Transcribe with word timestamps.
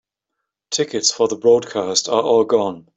Tickets 0.71 1.11
for 1.11 1.27
the 1.27 1.35
broadcast 1.35 2.09
are 2.09 2.23
all 2.23 2.43
gone. 2.43 2.87